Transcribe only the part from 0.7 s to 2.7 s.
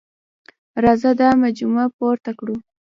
راځه دا مجموعه پوره کړو.